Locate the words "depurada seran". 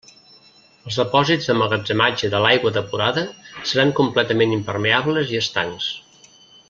2.79-3.93